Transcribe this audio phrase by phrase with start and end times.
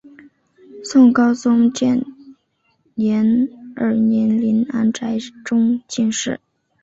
[0.83, 2.03] 宋高宗建
[2.95, 6.39] 炎二年林安宅中进士。